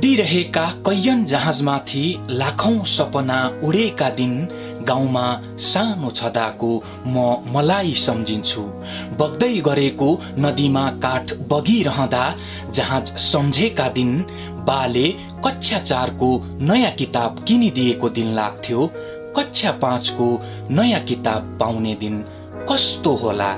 [0.00, 4.32] उडिरहेका कैयन जहाजमाथि लाखौं सपना उडेका दिन
[4.88, 5.24] गाउँमा
[5.60, 6.70] सानो छदाको
[7.06, 8.62] म मलाई सम्झिन्छु।
[9.20, 10.08] बग्दै गरेको
[10.44, 12.24] नदीमा काठ बगिरहँदा
[12.72, 14.16] जहाज सम्झेका दिन
[14.70, 15.06] बाले
[15.44, 16.30] कक्षा चारको
[16.64, 18.90] नयाँ किताब किनिदिएको दिन लाग्थ्यो।
[19.36, 20.32] कक्षा पाँचको
[20.80, 22.20] नयाँ किताब पाउने दिन
[22.72, 23.52] कस्तो होला?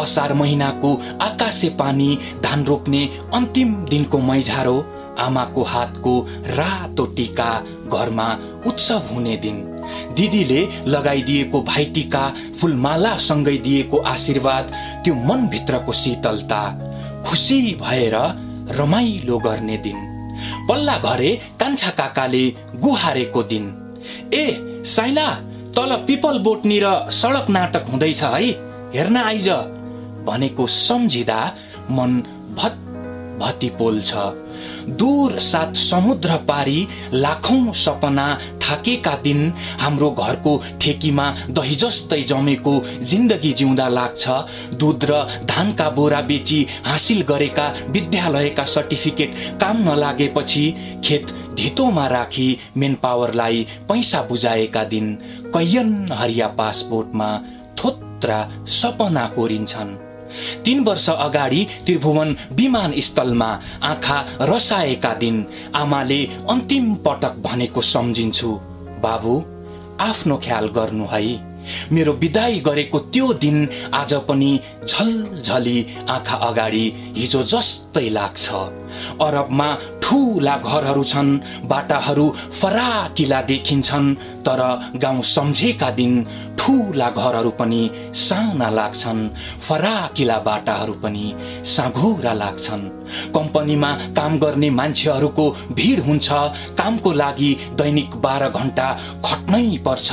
[0.00, 2.10] असार महिनाको आकाशे पानी
[2.42, 4.78] धान रोप्ने अन्तिम दिनको मैझारो
[5.18, 7.50] आमाको हातको रातो टिका
[7.88, 8.28] घरमा
[8.66, 9.62] उत्सव हुने दिन।
[10.16, 12.22] दिदीले लगाइदिएको भाइटिका
[12.60, 14.72] फुलमाला सँगै दिएको आशीर्वाद
[15.04, 16.60] त्यो मनभित्रको शीतलता
[17.26, 18.14] खुसी भएर
[18.70, 19.98] रमाइलो गर्ने दिन।
[20.68, 22.44] पल्ला घरे कान्छा काकाले
[22.76, 23.66] गुहारेको दिन।
[24.34, 24.46] ए
[24.86, 25.28] साइला
[25.76, 28.50] तल पिपल बोटनिर सडक नाटक हुँदैछ है
[28.94, 29.48] हेर्न आइज।
[30.26, 31.40] भनेको सम्झिँदा
[31.90, 32.22] मन
[32.58, 32.82] भत
[33.40, 34.12] भती पोल्छ
[34.98, 38.26] दूर सात समुद्र पारी लाखौं सपना
[38.62, 44.28] थाकेका दिन हाम्रो घरको ठेकीमा दही जस्तै जमेको जिन्दगी जिउँदा लाग्छ।
[44.74, 50.64] दुध र धानका बोरा बेची हासिल गरेका विद्यालयका सर्टिफिकेट काम नलागेपछि
[51.04, 55.14] खेत धितोमा राखी मेन पावरलाई पैसा बुझाएका दिन
[55.54, 57.30] कैयन हरिया पासपोर्टमा
[57.78, 58.40] थोत्रा
[58.72, 60.05] सपना कोरिन्छन्।
[60.64, 63.50] तीन वर्ष अगाडि त्रिभुवन विमानस्थलमा
[63.82, 65.44] आँखा रसाएका दिन
[65.74, 66.20] आमाले
[66.50, 68.52] अन्तिम पटक भनेको सम्झिन्छु।
[69.02, 69.34] बाबु
[70.00, 71.56] आफ्नो ख्याल गर्नु है।
[71.92, 73.56] मेरो विदाई गरेको त्यो दिन
[73.94, 74.50] आज पनि
[74.88, 76.84] झलझली आँखा अगाडि
[77.16, 78.46] हिजो जस्तै लाग्छ।
[79.22, 79.68] अरबमा
[80.02, 82.26] ठुला घरहरू छन् बाटाहरू
[82.60, 84.14] फराकिला देखिन्छन्
[84.46, 84.60] तर
[84.96, 86.12] गाउँ सम्झेका दिन
[86.66, 87.80] ठुला घरहरू पनि
[88.18, 89.28] साना लाग्छन्
[89.68, 91.26] फराकिला बाटाहरू पनि
[91.66, 92.82] साँघुरा लाग्छन्।
[93.34, 96.28] कम्पनीमा काम गर्ने मान्छेहरूको भिड हुन्छ
[96.78, 98.88] कामको लागि दैनिक बाह्र घन्टा
[99.24, 100.10] खट्नै पर्छ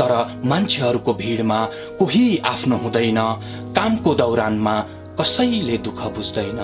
[0.00, 0.12] तर
[0.44, 1.64] मान्छेहरूको भिडमा
[1.98, 3.20] कोही आफ्नो हुँदैन।
[3.76, 4.76] कामको दौरानमा
[5.20, 6.60] कसैले दुःख बुझ्दैन।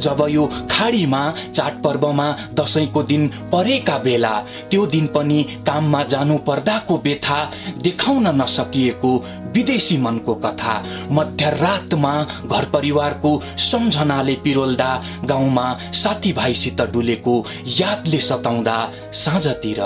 [0.00, 1.22] जब यो खाडीमा
[1.54, 4.34] चाडपर्वमा दसैँको दिन परेका बेला
[4.70, 7.44] त्यो दिन पनि काममा जानु पर्दाको व्यथा
[7.82, 9.12] देखाउन नसकिएको
[9.54, 10.74] विदेशी मनको कथा
[11.10, 12.12] मध्यरातमा
[12.46, 14.90] घर परिवारको सम्झनाले पिरोल्दा
[15.24, 17.44] गाउँमा साथीभाइसित डुलेको
[17.78, 18.78] यादले सताउँदा
[19.14, 19.80] साँझतिर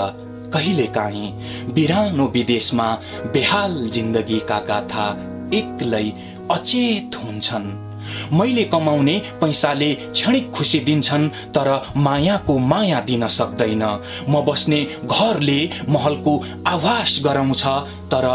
[0.53, 1.31] कहिले काहीँ
[1.73, 2.91] बिरानो विदेशमा
[3.33, 5.07] बेहाल जिन्दगीका गाथा
[5.53, 6.03] एक्लै
[6.51, 7.92] अचेत हुन्छन्।
[8.33, 13.83] मैले कमाउने पैसाले क्षणिक खुसी दिन्छन् तर मायाको माया दिन सक्दैन।
[14.29, 15.59] म बस्ने घरले
[15.89, 17.65] महलको आभास गराउँछ
[18.13, 18.27] तर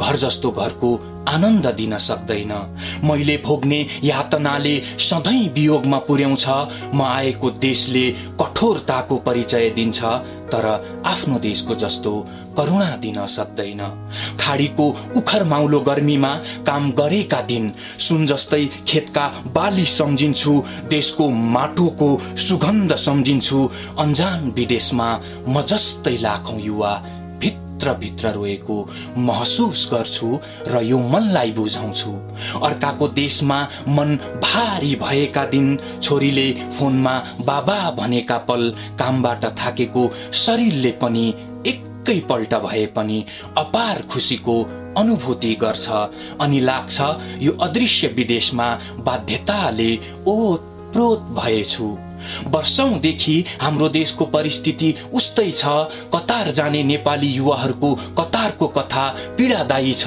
[0.00, 0.94] घर जस्तो घरको
[1.28, 2.52] आनन्द दिन सक्दैन।
[3.04, 6.46] मैले भोग्ने यातनाले सधैँ वियोगमा पुर्याउँछ
[6.94, 8.10] म आएको देशले
[8.40, 10.00] कठोरताको परिचय दिन्छ
[10.52, 10.66] तर
[11.06, 12.12] आफ्नो देशको जस्तो
[12.56, 13.80] करुणा दिन सक्दैन।
[14.40, 14.86] खाडीको
[15.16, 16.32] उखर माउलो गर्मीमा
[16.66, 20.52] काम गरेका दिन सुन जस्तै खेतका बाली सम्झिन्छु
[20.90, 22.08] देशको माटोको
[22.48, 23.68] सुगन्ध सम्झिन्छु।
[23.98, 25.08] अन्जान विदेशमा
[25.48, 26.92] म जस्तै लाखौँ युवा
[27.84, 28.88] भित्र रोएको
[29.18, 30.38] महसुस गर्छु
[30.68, 32.10] र यो मनलाई बुझाउँछु।
[32.64, 41.28] अर्काको देशमा मन भारी भएका दिन छोरीले फोनमा बाबा भनेका पल कामबाट थाकेको शरीरले पनि
[41.66, 43.24] एकैपल्ट भए पनि
[43.58, 44.62] अपार खुसीको
[44.98, 45.88] अनुभूति गर्छ
[46.40, 47.00] अनि लाग्छ
[47.42, 49.96] यो अदृश्य विदेशमा बाध्यताले
[50.86, 51.96] ओतप्रोत भएछु।
[52.50, 55.64] वर्षौंदेखि हाम्रो देशको परिस्थिति उस्तै छ।
[56.14, 59.04] कतार जाने नेपाली युवाहरूको कतारको कथा
[59.38, 60.06] पीडादायी छ।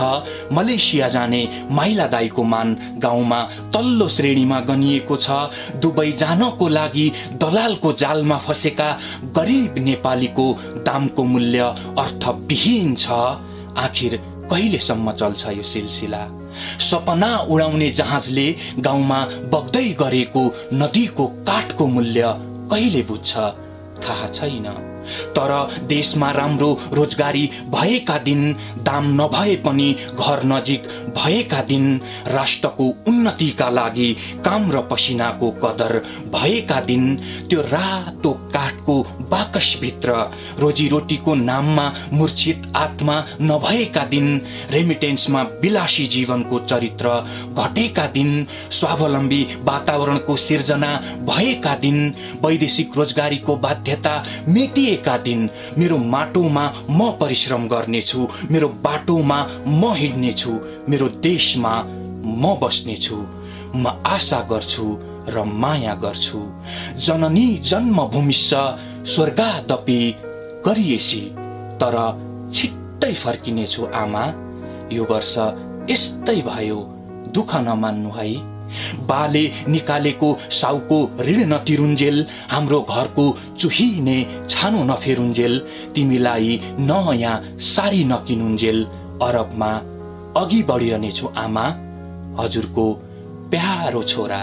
[0.53, 3.42] मलेसिया जाने माइला दाईको मान गाउँमा
[3.75, 5.30] तल्लो श्रेणीमा गनिएको छ।
[5.75, 8.89] दुबई जानको लागि दलालको जालमा फसेका
[9.36, 10.48] गरिब नेपालीको
[10.88, 11.59] दामको मूल्य
[12.00, 13.07] अर्थविहीन छ।
[13.77, 14.18] आखिर
[14.51, 16.38] कहिलेसम्म चल्छ यो सिलसिला?
[16.80, 20.44] सपना उडाउने जहाजले गाउँमा बग्दै गरेको
[20.74, 22.34] नदीको काठको मूल्य
[22.72, 23.36] कहिले बुझ्छ?
[24.04, 24.66] थाहा छैन।
[25.38, 25.51] तर
[25.88, 27.45] देशमा राम्रो रोजगारी
[27.75, 28.41] भएका दिन
[28.83, 31.85] दाम नभए पनि घर नजिक भएका दिन
[32.27, 34.13] राष्ट्रको उन्नतिका लागि
[34.45, 35.97] काम र पसिनाको कदर
[36.35, 37.15] भएका दिन
[37.50, 39.01] त्यो रातो काठको
[39.31, 40.13] बाकसभित्र
[40.59, 44.27] रोजीरोटीको नाममा मूर्छित आत्मा नभएका दिन
[44.71, 47.09] रेमिटेन्समा विलासी जीवनको चरित्र
[47.57, 48.29] घटेका दिन
[48.79, 50.91] स्वावलम्बी वातावरणको सिर्जना
[51.29, 51.97] भएका दिन
[52.44, 54.15] वैदेशिक रोजगारीको बाध्यता
[55.00, 59.38] मेटिएका दिन मेरो माटोमा म परिश्रम गर्नेछु मेरो बाटोमा
[59.68, 60.51] म हिँड्नेछु
[60.90, 61.74] मेरो देशमा
[62.24, 63.16] म बस्नेछु।
[63.75, 64.86] म आशा गर्छु
[65.30, 66.40] र माया गर्छु।
[67.06, 68.51] जननी जन्मभूमिस्स
[69.13, 70.00] स्वर्गादपि
[70.68, 71.22] गरिएसी
[71.80, 71.96] तर
[72.54, 74.24] छिट्टै फर्किनेछु आमा।
[74.92, 75.36] यो वर्ष
[75.92, 76.80] यस्तै भयो
[77.34, 78.28] दुःख नमान्नु है।
[79.10, 83.25] बाले निकालेको साउको ऋण नतिरुन्जेल हाम्रो घरको
[83.60, 84.18] चुहिने
[84.50, 85.60] छानो नफेरुन्जेल
[85.95, 87.36] तिमीलाई नयाँ
[87.74, 88.83] सारी नकिनुन्जेल
[89.27, 89.71] अरबमा
[90.42, 91.66] अघि बढिरहनेछु आमा
[92.39, 92.86] हजुरको
[93.51, 94.42] प्यारो छोरा।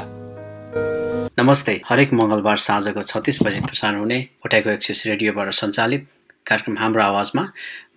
[1.38, 6.06] नमस्ते हरेक मङ्गलबार साँझको छत्तिस बजी प्रसारण हुने उठाएको एक्सिस रेडियोबाट सञ्चालित
[6.46, 7.42] कार्यक्रम हाम्रो आवाजमा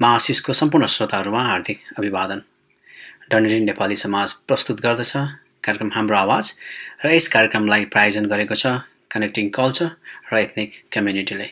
[0.01, 2.41] मा आशिषको सम्पूर्ण श्रोताहरूमा हार्दिक अभिवादन।
[3.31, 5.13] डनेरी नेपाली समाज प्रस्तुत गर्दछ।
[5.63, 6.53] कार्यक्रम हाम्रो आवाज
[7.03, 8.73] र यस कार्यक्रमलाई प्रायोजन गरेको छ
[9.11, 9.89] कनेक्टिङ कल्चर
[10.31, 11.47] र एथनिक कम्युनिटीले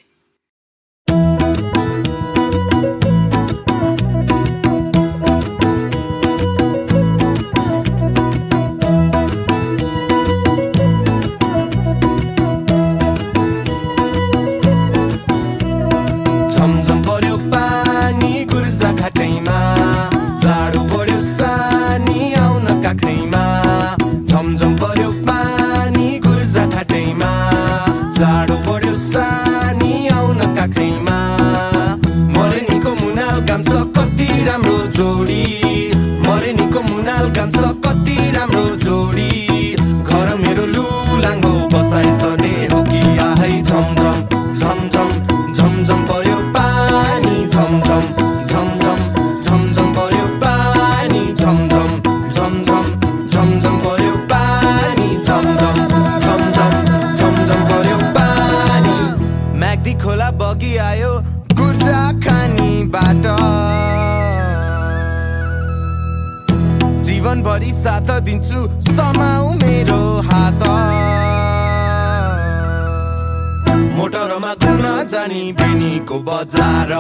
[74.08, 76.92] मोटरमा घुम्न जाने बिनीको बजार।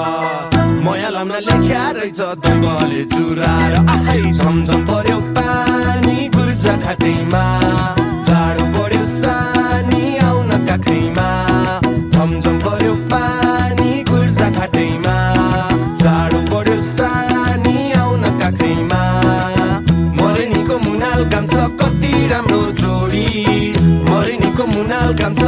[0.84, 7.44] मयालमा लेख्या रहेछ दुबले चुराएर आफै झमझम पर्यो पानी गुर्जा खाटैमा।
[8.28, 11.28] जाडो पर्यो सानी आउन काखैमा।
[12.12, 15.16] झमझम पर्यो पानी गुर्जा खाटैमा।
[16.04, 19.02] जाडो पर्यो सानी आउन काखैमा।
[20.20, 23.26] मरेनीको मुनाल कान्छ कति राम्रो जोडी।
[24.12, 25.42] मरेनीको मुनाल कान्छ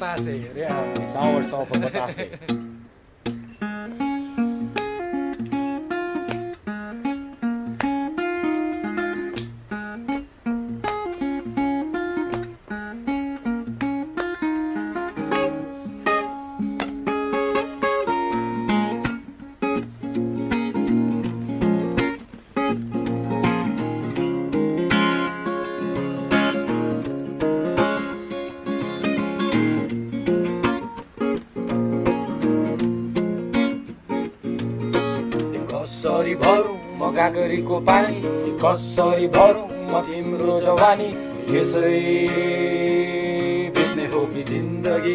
[0.00, 0.66] बतासे रे
[1.02, 2.30] it's hours of a बतासे
[36.00, 38.20] कसरी भरौँ म गागरीको पानी?
[38.56, 41.08] कसरी भरौँ म तिम्रो जवानी?
[41.52, 41.92] यसै
[43.76, 45.14] बित्ने हो कि जिन्दगी?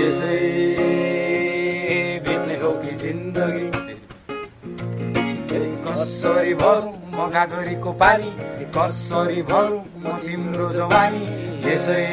[0.00, 0.40] यसै
[2.24, 3.68] बित्ने हो कि जिन्दगी?
[5.84, 8.30] कसरी भरौँ म गागरीको पानी?
[8.72, 11.24] कसरी भरौँ म तिम्रो जवानी?
[11.68, 12.04] यसै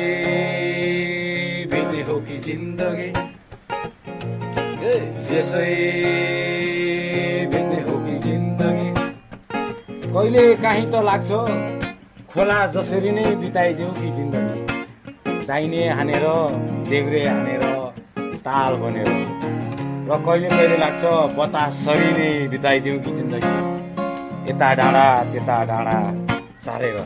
[1.71, 3.32] बित्ने हो कि जिन्दगी?
[5.33, 5.69] यसै
[7.51, 8.89] बित्ने हो कि जिन्दगी?
[10.13, 11.29] कहिले काहीँ त लाग्छ
[12.33, 14.61] खोला जसरी नै बिताइदिउँ कि जिन्दगी?
[15.47, 16.25] दाहिने हानेर
[16.89, 17.63] देब्रे हानेर
[18.45, 19.09] ताल बनेर।
[20.09, 21.03] र कहिले कहिले लाग्छ
[21.37, 23.55] बतासरी नै बिताइदिउँ कि जिन्दगी?
[24.49, 25.97] यता डाँडा त्यता डाँडा
[26.65, 26.97] सारेर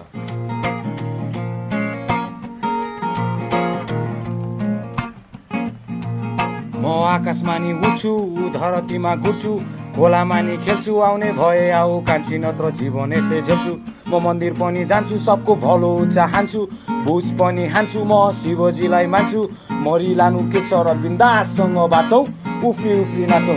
[6.88, 8.13] म उड्छु
[8.56, 9.51] धरतीमा घुर्छु
[9.96, 13.74] खोलामा नि खेल्छु आउने भए आऊ कान्छी नत्र जीवन यसै झेल्छु।
[14.10, 16.62] म मन्दिर पनि जान्छु सबको भलो चाहन्छु
[17.06, 19.41] भुज पनि हान्छु म शिवजीलाई मान्छु
[19.86, 22.22] मरि लानु के छ र बिन्दाससँग बाँचौ
[22.67, 23.56] उफ्री उफ्री नाचौ।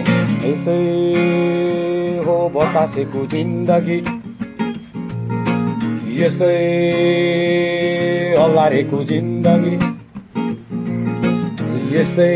[0.49, 0.81] यसै
[2.27, 3.99] हो बतासेको जिन्दगी।
[6.21, 6.57] यसै
[8.41, 10.00] हल्लारेको जिन्दगी।
[11.93, 12.35] यस्तै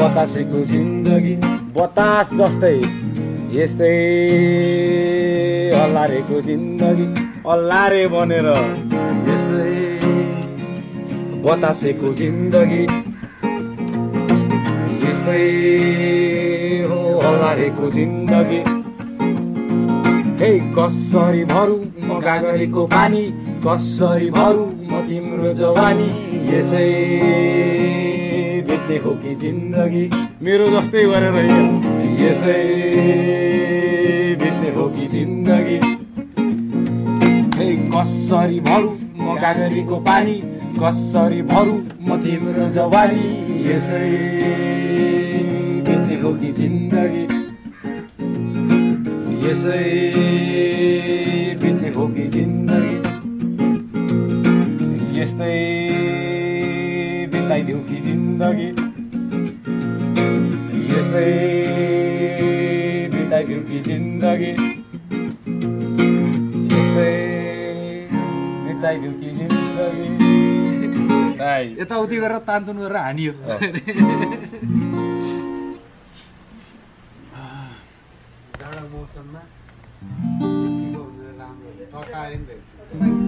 [0.00, 1.34] बतासेको जिन्दगी
[1.76, 2.76] बतास जस्तै
[3.54, 3.94] यस्तै
[5.84, 7.06] अल्लारेको जिन्दगी
[7.54, 8.48] अल्लारे बनेर
[9.30, 9.72] यस्तै
[11.46, 12.84] बतासेको जिन्दगी।
[15.06, 15.42] यस्तै
[16.90, 17.00] हो
[17.30, 18.60] अल्लारेको जिन्दगी।
[20.40, 23.24] हे कसरी भरौँ म गागरीको पानी
[23.66, 26.08] कसरी भरौँ म तिम्रो जवानी।
[26.52, 26.88] यसै
[28.68, 30.04] बित्ने हो कि जिन्दगी?
[30.44, 31.36] मेरो जस्तै गरेर
[32.22, 32.60] यसै
[34.42, 35.80] बित्ने हो कि जिन्दगी?
[37.94, 40.36] कसरी भरौँ म गागरीको पानी?
[40.80, 43.24] कसरी भरौँ म तिम्रो जवानी?
[43.68, 44.08] यसै
[45.86, 47.24] बित्ने हो कि जिन्दगी?
[49.46, 49.82] यसै
[51.62, 52.93] बित्ने हो कि जिन्दगी?
[58.44, 58.68] जिन्दगी
[60.92, 61.28] यस्तै
[63.14, 64.50] बिताइदिउँ कि जिन्दगी
[66.72, 67.14] यस्तै
[68.66, 70.08] बिताइदिउँ कि जिन्दगी
[71.80, 73.32] यताउति गरेर तानतुन गरेर हानियो
[78.92, 79.42] मौसममा
[81.40, 83.23] राम्रो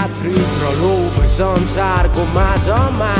[0.00, 3.10] यात्री प्रलोभ संसारको माझमा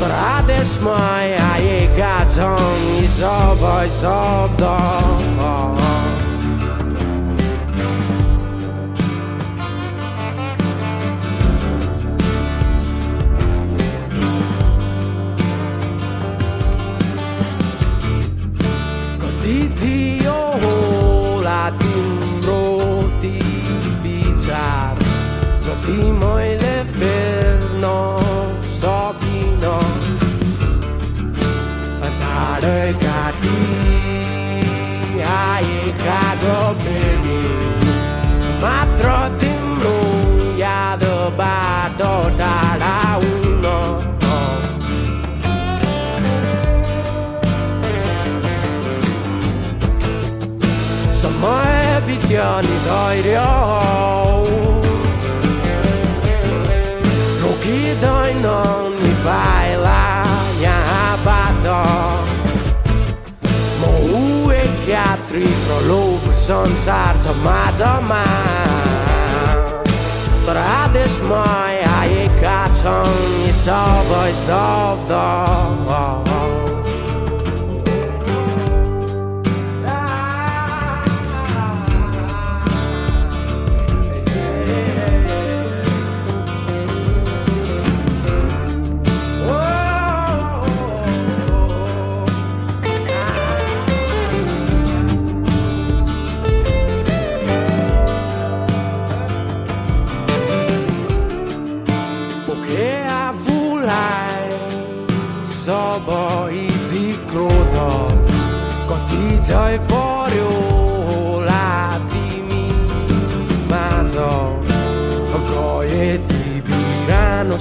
[0.00, 0.94] तर आदेशमा
[1.48, 2.86] आएका छन्
[3.18, 4.62] सबै शब्द
[25.82, 27.84] जति मैले फेर्न
[28.74, 29.64] सकिन
[32.20, 33.62] टाढै काटी
[35.30, 37.40] आएका गफेनी
[38.62, 39.96] मात्र तिम्रो
[40.60, 42.02] यादबाट
[42.38, 43.66] टाढा हुन
[51.22, 53.71] समय बित्यो नि धैर्य रोकिँदैन
[66.42, 68.22] संसार छ माझमा।
[70.46, 71.44] तर आदेशमा
[71.92, 72.58] आएका
[73.06, 76.31] यी सबै शब्द।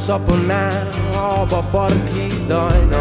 [0.02, 0.62] सपना
[1.22, 2.94] अब फर्किँदैन।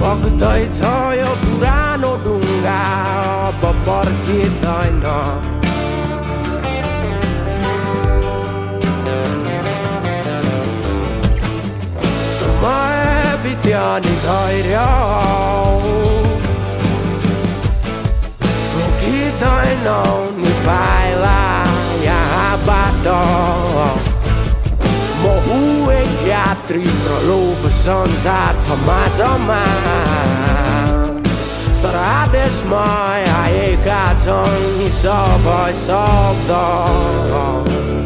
[0.00, 0.80] बग्दैछ
[1.18, 2.80] यो पुरानो ढुङ्गा
[3.48, 5.04] अब फर्किँदैन।
[12.38, 12.96] समय
[13.44, 14.76] बित्यो नि धैर्य।
[18.74, 19.86] रोकिँदैन
[20.38, 21.38] नि पाइला
[22.08, 23.43] यहाँबाट।
[26.64, 29.58] एक यात्री प्रलोभ संसार छ माझमा
[31.82, 32.84] तर आदेशमा
[33.34, 36.50] आएका छन् यी सबै शब्द
[37.28, 38.03] कतातिर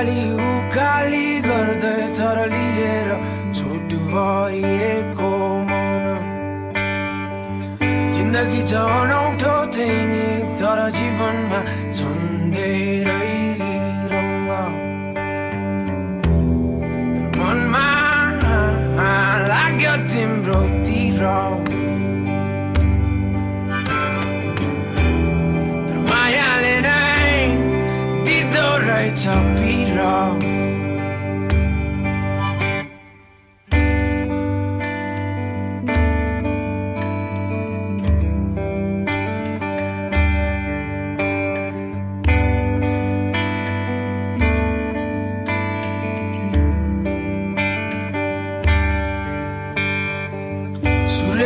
[0.00, 3.08] ओह्राली उकाली गर्दै तर लिएर
[3.52, 5.32] छोटो भइएको
[5.68, 6.06] मन।
[8.16, 10.24] जिन्दगी छ अनौठो त्यही नि
[10.56, 11.60] तर जीवनमा
[11.98, 13.28] छन् धेरै
[14.12, 14.48] रङ्ग
[17.36, 17.86] मनमा
[19.50, 20.99] लाग्यो तिम्रो तिर
[29.10, 30.38] 그 저 위로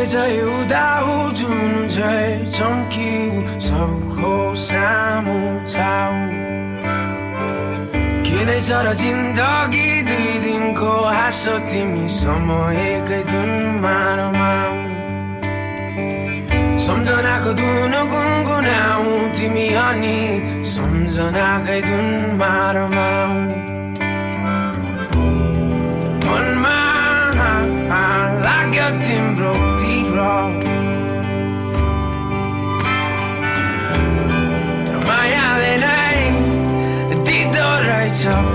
[0.06, 6.23] 자유다 우주는 제일 젊기고 서울 고사무 타운
[8.64, 14.72] र जिन्दगी दुई दिनको हाँसो तिमी समयकै धुनमा रमाउ
[16.80, 19.04] सम्झनाको धुन गुनगुनाउ
[19.36, 20.16] तिमी अनि
[20.64, 23.36] सम्झनाकै धुनमा रमाउ
[26.24, 26.78] मनमा
[28.46, 30.18] लाग्यो तिम्रो तिर
[34.88, 36.18] तर मायाले नै
[37.28, 38.53] दिँदो रहेछ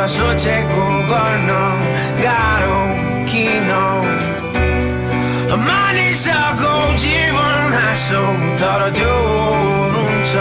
[0.00, 1.58] 私をチェコゴの
[2.22, 2.70] ガロ
[3.26, 4.06] キノ
[5.58, 6.62] マニサゴ
[6.96, 8.14] ジーワンハソ
[8.56, 10.38] トロドゥオルンソ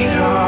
[0.00, 0.39] पिर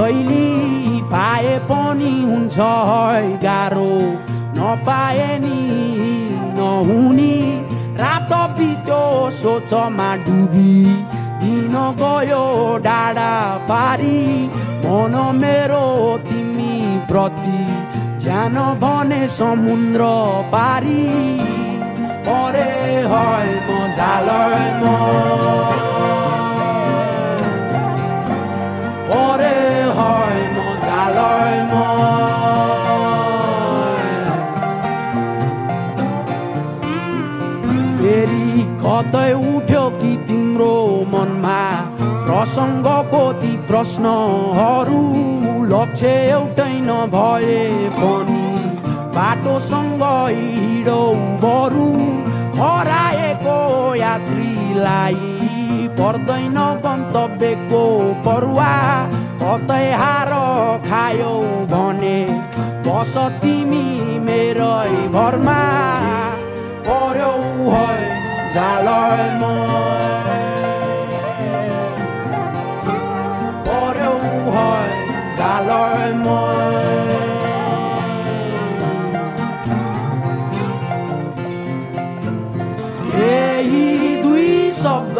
[0.00, 2.56] शैली पाए पनि हुन्छ
[3.42, 3.90] गाह्रो।
[4.56, 5.58] नपाए नि
[6.56, 7.34] नहुनी।
[7.96, 10.72] रात पित्यो सोचमा डुबी।
[11.42, 13.32] दिन गयो डाँडा
[13.70, 14.46] पारी।
[14.84, 15.84] मन मेरो
[16.18, 17.60] तिमी प्रति
[18.24, 20.08] ज्यान भने समुद्र
[20.48, 21.04] पारी।
[22.28, 22.72] परे
[23.12, 23.36] है
[23.66, 25.30] म झालय म।
[37.96, 40.74] फेरि कतै उठ्यो कि तिम्रो
[41.12, 41.60] मनमा
[42.26, 45.02] प्रसङ्गको ती प्रश्नहरू?
[45.72, 47.58] लक्ष्य एउटै नभए
[47.98, 48.46] पनि
[49.16, 51.02] बाटोसँग हिँडौ
[51.44, 51.90] बरु
[52.60, 53.58] हराएको
[53.96, 55.39] यात्रीलाई
[55.98, 57.84] पर्दैन गन्तव्यको
[58.26, 58.72] परुवा
[59.42, 60.32] कतै हार
[60.86, 61.34] खायौ
[61.72, 62.18] भने
[62.86, 63.86] बस तिमी
[64.26, 65.60] मेरै भरमा।
[66.86, 67.34] पर्यौ
[67.72, 67.90] है
[68.54, 69.52] जालयमा
[73.68, 74.14] पर्यौ
[74.56, 74.72] है
[75.38, 76.38] जालयमा
[83.12, 83.86] केही
[84.22, 84.52] दुई
[84.82, 85.18] शब्द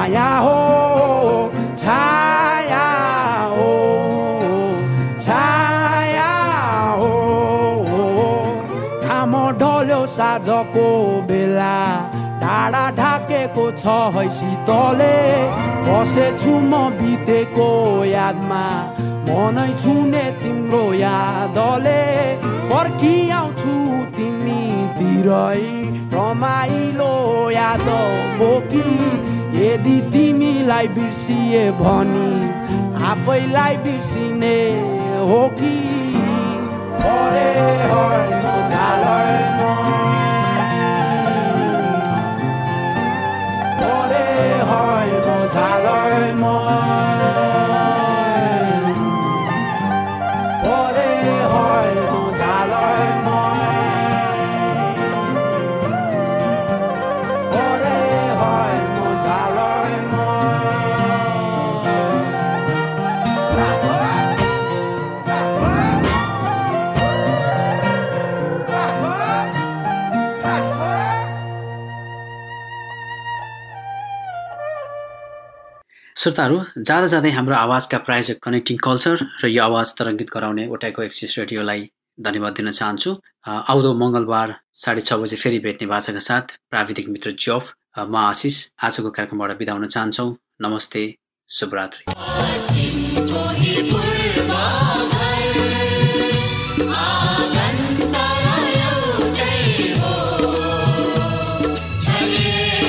[0.00, 2.86] हो छाया
[3.52, 3.72] हो
[5.24, 6.30] छाया
[7.00, 7.10] हो
[9.04, 10.88] घाम ढल्यो साँझको
[11.28, 11.76] बेला
[12.40, 15.16] टाढा ढाकेको छ है शीतले
[15.84, 17.68] बसेछु म बितेको
[18.04, 18.64] यादमा
[19.28, 22.00] मनै छुने तिम्रो यादले
[22.70, 23.74] फर्किआउँछु
[24.16, 25.60] तिमीतिरै
[26.14, 27.12] रमाइलो
[27.50, 27.88] याद
[28.40, 28.99] बोकी
[29.60, 32.30] यदि तिमीलाई बिर्सिए भनी
[33.10, 34.58] आफैलाई बिर्सिने
[35.30, 35.74] हो कि?
[37.00, 37.48] परे
[76.20, 76.56] श्रोताहरू
[76.88, 81.80] जाँदा जाँदै हाम्रो आवाजका प्रायोजक कनेक्टिङ कल्चर र यो आवाज तरङ्गित गराउने ओटाको एक्सिस रेडियोलाई
[82.18, 83.10] धन्यवाद दिन चाहन्छु।
[83.48, 84.48] आउँदो मङ्गलबार
[84.82, 87.64] साढे छ बजे फेरि भेट्ने भाषाका साथ प्राविधिक मित्र जफ
[88.12, 90.28] म आशिष। आजको कार्यक्रमबाट बिदा हुन चाहन्छौँ।
[90.60, 91.02] नमस्ते
[91.50, 92.04] शुभरात्रि।